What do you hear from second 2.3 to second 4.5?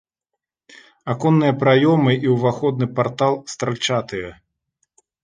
ўваходны партал стральчатыя.